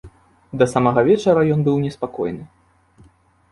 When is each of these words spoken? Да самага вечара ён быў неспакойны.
Да 0.61 0.65
самага 0.73 1.03
вечара 1.09 1.45
ён 1.57 1.63
быў 1.69 1.77
неспакойны. 1.85 2.43